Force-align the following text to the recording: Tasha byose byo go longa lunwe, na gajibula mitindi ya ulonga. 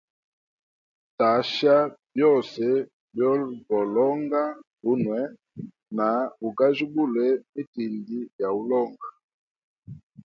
Tasha 1.17 1.75
byose 2.13 2.63
byo 3.13 3.31
go 3.67 3.79
longa 3.95 4.43
lunwe, 4.83 5.19
na 5.97 6.09
gajibula 6.57 7.25
mitindi 7.53 8.17
ya 8.39 8.49
ulonga. 8.61 9.07